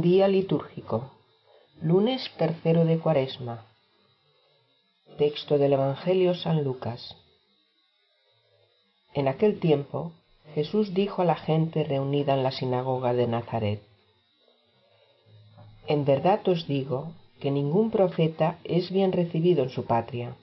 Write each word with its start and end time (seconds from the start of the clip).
Día 0.00 0.26
litúrgico. 0.26 1.10
Lunes 1.82 2.30
tercero 2.38 2.86
de 2.86 2.98
Cuaresma. 2.98 3.66
Texto 5.18 5.58
del 5.58 5.74
Evangelio 5.74 6.34
San 6.34 6.64
Lucas. 6.64 7.14
En 9.12 9.28
aquel 9.28 9.60
tiempo 9.60 10.12
Jesús 10.54 10.94
dijo 10.94 11.20
a 11.20 11.26
la 11.26 11.34
gente 11.34 11.84
reunida 11.84 12.32
en 12.32 12.42
la 12.42 12.52
sinagoga 12.52 13.12
de 13.12 13.26
Nazaret, 13.26 13.82
En 15.86 16.06
verdad 16.06 16.40
os 16.48 16.66
digo 16.66 17.12
que 17.38 17.50
ningún 17.50 17.90
profeta 17.90 18.58
es 18.64 18.90
bien 18.90 19.12
recibido 19.12 19.62
en 19.62 19.70
su 19.70 19.84
patria. 19.84 20.36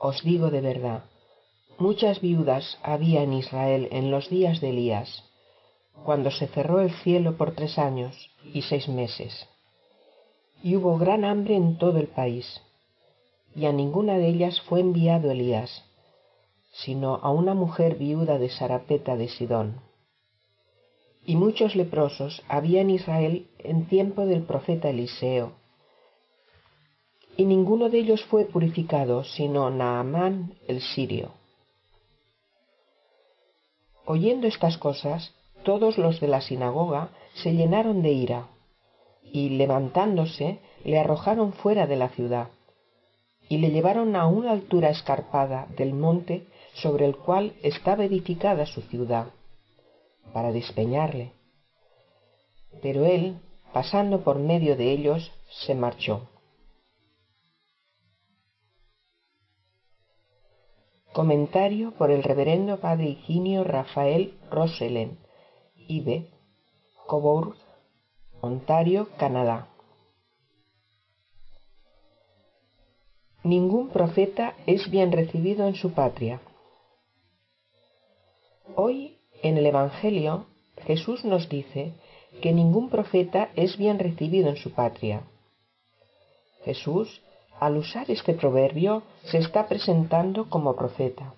Os 0.00 0.22
digo 0.22 0.50
de 0.50 0.62
verdad, 0.62 1.04
muchas 1.76 2.22
viudas 2.22 2.78
había 2.82 3.22
en 3.22 3.34
Israel 3.34 3.88
en 3.92 4.10
los 4.10 4.30
días 4.30 4.62
de 4.62 4.70
Elías, 4.70 5.22
cuando 6.02 6.30
se 6.30 6.48
cerró 6.48 6.80
el 6.80 6.90
cielo 7.02 7.36
por 7.36 7.54
tres 7.54 7.78
años 7.78 8.30
y 8.52 8.62
seis 8.62 8.88
meses, 8.88 9.48
y 10.62 10.76
hubo 10.76 10.98
gran 10.98 11.24
hambre 11.24 11.56
en 11.56 11.78
todo 11.78 11.98
el 11.98 12.08
país, 12.08 12.60
y 13.54 13.66
a 13.66 13.72
ninguna 13.72 14.18
de 14.18 14.28
ellas 14.28 14.60
fue 14.62 14.80
enviado 14.80 15.30
Elías, 15.30 15.84
sino 16.72 17.16
a 17.16 17.30
una 17.30 17.54
mujer 17.54 17.96
viuda 17.96 18.38
de 18.38 18.50
Sarapeta 18.50 19.16
de 19.16 19.28
Sidón. 19.28 19.80
Y 21.24 21.36
muchos 21.36 21.76
leprosos 21.76 22.42
había 22.48 22.80
en 22.80 22.90
Israel 22.90 23.48
en 23.58 23.86
tiempo 23.86 24.26
del 24.26 24.42
profeta 24.42 24.90
Eliseo, 24.90 25.52
y 27.36 27.44
ninguno 27.44 27.90
de 27.90 27.98
ellos 27.98 28.24
fue 28.24 28.44
purificado, 28.44 29.24
sino 29.24 29.70
Naamán 29.70 30.54
el 30.68 30.80
sirio. 30.80 31.32
Oyendo 34.06 34.46
estas 34.46 34.76
cosas, 34.78 35.34
todos 35.64 35.98
los 35.98 36.20
de 36.20 36.28
la 36.28 36.40
sinagoga 36.40 37.08
se 37.42 37.52
llenaron 37.52 38.02
de 38.02 38.12
ira, 38.12 38.48
y 39.22 39.50
levantándose 39.50 40.60
le 40.84 40.98
arrojaron 40.98 41.52
fuera 41.52 41.86
de 41.86 41.96
la 41.96 42.10
ciudad, 42.10 42.48
y 43.48 43.58
le 43.58 43.70
llevaron 43.70 44.14
a 44.16 44.26
una 44.26 44.52
altura 44.52 44.90
escarpada 44.90 45.66
del 45.76 45.92
monte 45.92 46.46
sobre 46.74 47.06
el 47.06 47.16
cual 47.16 47.54
estaba 47.62 48.04
edificada 48.04 48.66
su 48.66 48.82
ciudad, 48.82 49.26
para 50.32 50.52
despeñarle. 50.52 51.32
Pero 52.82 53.04
él, 53.04 53.38
pasando 53.72 54.22
por 54.22 54.38
medio 54.38 54.76
de 54.76 54.92
ellos, 54.92 55.32
se 55.66 55.74
marchó. 55.74 56.28
Comentario 61.12 61.92
por 61.92 62.10
el 62.10 62.24
reverendo 62.24 62.80
padre 62.80 63.10
Higinio 63.10 63.62
Rafael 63.62 64.34
IB, 65.88 66.30
Cobourg, 67.06 67.54
Ontario, 68.40 69.08
Canadá. 69.18 69.68
Ningún 73.42 73.90
profeta 73.90 74.54
es 74.66 74.90
bien 74.90 75.12
recibido 75.12 75.66
en 75.66 75.74
su 75.74 75.92
patria. 75.92 76.40
Hoy, 78.74 79.18
en 79.42 79.58
el 79.58 79.66
Evangelio, 79.66 80.46
Jesús 80.86 81.24
nos 81.24 81.48
dice 81.48 81.92
que 82.40 82.52
ningún 82.52 82.88
profeta 82.88 83.50
es 83.54 83.76
bien 83.76 83.98
recibido 83.98 84.48
en 84.48 84.56
su 84.56 84.72
patria. 84.72 85.22
Jesús, 86.64 87.20
al 87.60 87.76
usar 87.76 88.10
este 88.10 88.32
proverbio, 88.34 89.02
se 89.24 89.38
está 89.38 89.68
presentando 89.68 90.48
como 90.48 90.74
profeta. 90.74 91.34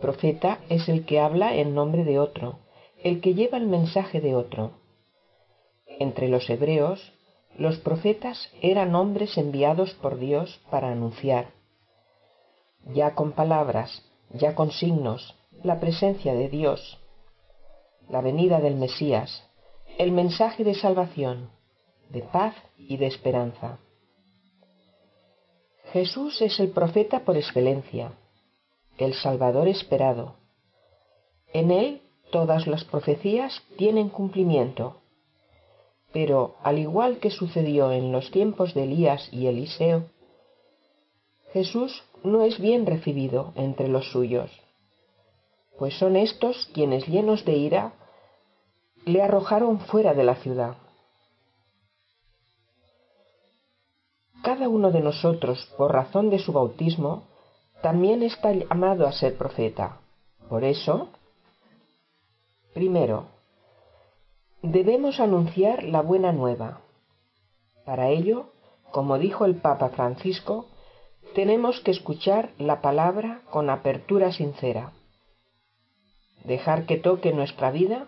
Profeta 0.00 0.58
es 0.68 0.88
el 0.88 1.04
que 1.04 1.20
habla 1.20 1.54
en 1.54 1.74
nombre 1.74 2.04
de 2.04 2.18
otro, 2.18 2.58
el 3.02 3.20
que 3.20 3.34
lleva 3.34 3.58
el 3.58 3.66
mensaje 3.66 4.20
de 4.20 4.34
otro. 4.34 4.72
Entre 5.86 6.28
los 6.28 6.48
hebreos, 6.50 7.12
los 7.56 7.78
profetas 7.78 8.50
eran 8.60 8.94
hombres 8.94 9.38
enviados 9.38 9.94
por 9.94 10.18
Dios 10.18 10.60
para 10.70 10.90
anunciar, 10.90 11.52
ya 12.86 13.14
con 13.14 13.32
palabras, 13.32 14.02
ya 14.30 14.54
con 14.54 14.70
signos, 14.70 15.36
la 15.62 15.80
presencia 15.80 16.34
de 16.34 16.48
Dios, 16.48 16.98
la 18.08 18.20
venida 18.20 18.60
del 18.60 18.74
Mesías, 18.74 19.48
el 19.98 20.12
mensaje 20.12 20.64
de 20.64 20.74
salvación, 20.74 21.50
de 22.10 22.22
paz 22.22 22.54
y 22.76 22.96
de 22.96 23.06
esperanza. 23.06 23.78
Jesús 25.92 26.42
es 26.42 26.58
el 26.58 26.70
profeta 26.70 27.20
por 27.20 27.36
excelencia, 27.36 28.12
el 28.98 29.14
Salvador 29.14 29.68
esperado. 29.68 30.36
En 31.52 31.70
él 31.70 32.00
todas 32.30 32.66
las 32.66 32.84
profecías 32.84 33.62
tienen 33.76 34.08
cumplimiento. 34.08 34.96
Pero, 36.12 36.56
al 36.62 36.78
igual 36.78 37.18
que 37.18 37.30
sucedió 37.30 37.92
en 37.92 38.12
los 38.12 38.30
tiempos 38.30 38.74
de 38.74 38.84
Elías 38.84 39.28
y 39.32 39.46
Eliseo, 39.46 40.04
Jesús 41.52 42.02
no 42.22 42.42
es 42.42 42.58
bien 42.58 42.86
recibido 42.86 43.52
entre 43.54 43.88
los 43.88 44.10
suyos, 44.10 44.50
pues 45.78 45.96
son 45.98 46.16
estos 46.16 46.66
quienes 46.72 47.06
llenos 47.06 47.44
de 47.44 47.56
ira 47.56 47.92
le 49.04 49.22
arrojaron 49.22 49.80
fuera 49.80 50.14
de 50.14 50.24
la 50.24 50.36
ciudad. 50.36 50.76
Cada 54.42 54.68
uno 54.68 54.90
de 54.90 55.00
nosotros, 55.00 55.72
por 55.76 55.92
razón 55.92 56.30
de 56.30 56.38
su 56.38 56.52
bautismo, 56.52 57.24
también 57.84 58.22
está 58.22 58.50
llamado 58.50 59.06
a 59.06 59.12
ser 59.12 59.36
profeta. 59.36 59.98
Por 60.48 60.64
eso, 60.64 61.10
primero, 62.72 63.26
debemos 64.62 65.20
anunciar 65.20 65.82
la 65.82 66.00
buena 66.00 66.32
nueva. 66.32 66.80
Para 67.84 68.08
ello, 68.08 68.46
como 68.90 69.18
dijo 69.18 69.44
el 69.44 69.56
Papa 69.56 69.90
Francisco, 69.90 70.64
tenemos 71.34 71.80
que 71.80 71.90
escuchar 71.90 72.52
la 72.56 72.80
palabra 72.80 73.42
con 73.50 73.68
apertura 73.68 74.32
sincera, 74.32 74.92
dejar 76.42 76.86
que 76.86 76.96
toque 76.96 77.34
nuestra 77.34 77.70
vida, 77.70 78.06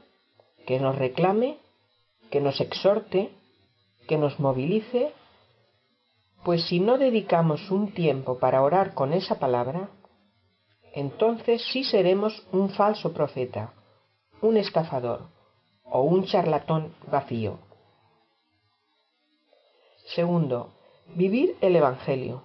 que 0.67 0.81
nos 0.81 0.97
reclame, 0.97 1.59
que 2.31 2.41
nos 2.41 2.63
exhorte, 2.63 3.31
que 4.09 4.17
nos 4.17 4.41
movilice 4.41 5.13
pues 6.47 6.65
si 6.67 6.79
no 6.79 6.97
dedicamos 6.97 7.73
un 7.73 7.93
tiempo 7.93 8.39
para 8.39 8.63
orar 8.63 8.95
con 8.95 9.13
esa 9.13 9.41
palabra, 9.41 9.91
entonces 10.93 11.61
sí 11.73 11.83
seremos 11.83 12.47
un 12.53 12.71
falso 12.71 13.13
profeta, 13.13 13.75
un 14.41 14.57
estafador 14.57 15.27
o 15.83 16.03
un 16.03 16.25
charlatán 16.25 16.95
vacío. 17.11 17.59
Segundo, 20.15 20.73
vivir 21.17 21.57
el 21.63 21.75
Evangelio. 21.75 22.45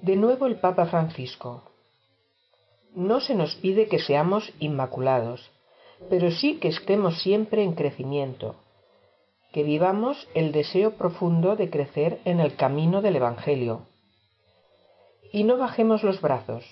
De 0.00 0.16
nuevo 0.16 0.46
el 0.46 0.58
Papa 0.58 0.86
Francisco. 0.86 1.64
No 2.94 3.20
se 3.20 3.34
nos 3.34 3.56
pide 3.56 3.88
que 3.88 3.98
seamos 3.98 4.50
inmaculados, 4.58 5.50
pero 6.08 6.30
sí 6.30 6.60
que 6.60 6.68
estemos 6.68 7.20
siempre 7.20 7.62
en 7.62 7.74
crecimiento, 7.74 8.56
que 9.52 9.62
vivamos 9.64 10.28
el 10.34 10.52
deseo 10.52 10.92
profundo 10.92 11.56
de 11.56 11.70
crecer 11.70 12.20
en 12.24 12.40
el 12.40 12.56
camino 12.56 13.02
del 13.02 13.16
Evangelio. 13.16 13.86
Y 15.32 15.44
no 15.44 15.56
bajemos 15.58 16.02
los 16.02 16.20
brazos. 16.20 16.64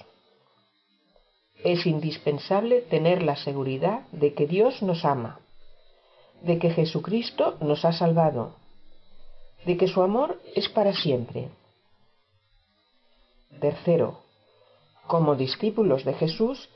Es 1.64 1.86
indispensable 1.86 2.82
tener 2.82 3.22
la 3.22 3.36
seguridad 3.36 4.02
de 4.12 4.34
que 4.34 4.46
Dios 4.46 4.82
nos 4.82 5.04
ama, 5.04 5.40
de 6.42 6.58
que 6.58 6.70
Jesucristo 6.70 7.56
nos 7.60 7.84
ha 7.84 7.92
salvado, 7.92 8.54
de 9.66 9.76
que 9.76 9.88
su 9.88 10.02
amor 10.02 10.40
es 10.54 10.68
para 10.68 10.92
siempre. 10.92 11.48
Tercero, 13.60 14.20
como 15.08 15.34
discípulos 15.34 16.04
de 16.04 16.14
Jesús, 16.14 16.68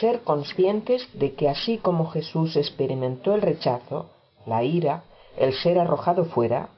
ser 0.00 0.22
conscientes 0.22 1.06
de 1.12 1.34
que 1.34 1.48
así 1.48 1.78
como 1.78 2.10
Jesús 2.10 2.56
experimentó 2.56 3.34
el 3.34 3.42
rechazo, 3.42 4.10
la 4.46 4.64
ira, 4.64 5.04
el 5.36 5.52
ser 5.54 5.78
arrojado 5.78 6.24
fuera, 6.26 6.68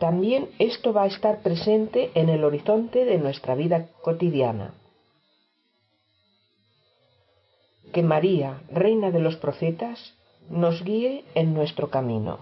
también 0.00 0.50
esto 0.58 0.92
va 0.92 1.04
a 1.04 1.06
estar 1.06 1.40
presente 1.42 2.10
en 2.14 2.28
el 2.28 2.44
horizonte 2.44 3.04
de 3.04 3.18
nuestra 3.18 3.54
vida 3.54 3.88
cotidiana. 4.02 4.74
Que 7.92 8.02
María, 8.02 8.62
Reina 8.70 9.10
de 9.12 9.20
los 9.20 9.36
Profetas, 9.36 10.14
nos 10.50 10.82
guíe 10.82 11.24
en 11.34 11.54
nuestro 11.54 11.90
camino. 11.90 12.38